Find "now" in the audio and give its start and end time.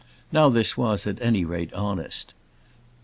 0.31-0.49